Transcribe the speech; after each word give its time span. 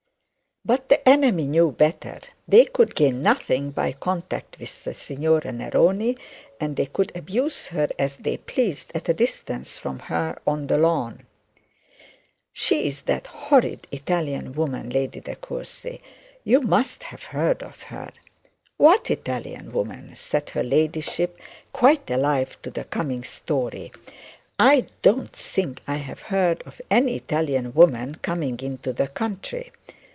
But 0.63 0.89
the 0.89 1.09
enemy 1.09 1.47
knew 1.47 1.71
better. 1.71 2.19
They 2.47 2.65
could 2.65 2.93
gain 2.93 3.23
nothing 3.23 3.71
be 3.71 3.95
contact 3.99 4.59
with 4.59 4.83
the 4.83 4.93
signora 4.93 5.51
Neroni, 5.51 6.19
and 6.59 6.75
they 6.75 6.85
could 6.85 7.11
abuse 7.15 7.69
her 7.69 7.87
as 7.97 8.17
they 8.17 8.37
pleased 8.37 8.91
at 8.93 9.09
a 9.09 9.13
distance 9.15 9.79
from 9.79 9.97
her 9.97 10.37
on 10.45 10.67
the 10.67 10.77
lawn. 10.77 11.25
'She's 12.53 13.01
that 13.01 13.25
horrid 13.25 13.87
Italian 13.91 14.53
woman, 14.53 14.91
Lady 14.91 15.19
De 15.19 15.35
Courcy; 15.35 15.99
you 16.43 16.61
must 16.61 17.05
have 17.05 17.23
heard 17.23 17.63
of 17.63 17.81
her.' 17.81 18.11
'What 18.77 19.09
Italian 19.09 19.71
woman?' 19.71 20.15
said 20.15 20.51
her 20.51 20.63
ladyship, 20.63 21.39
quite 21.73 22.07
alive 22.11 22.61
to 22.61 22.69
the 22.69 22.83
coming 22.83 23.23
story; 23.23 23.91
'I 24.59 24.85
don't 25.01 25.33
think 25.33 25.81
I've 25.87 26.21
heard 26.21 26.61
of 26.67 26.79
any 26.91 27.15
Italian 27.15 27.73
woman 27.73 28.13
coming 28.21 28.59
into 28.59 28.93
the 28.93 29.07
country. 29.07 29.71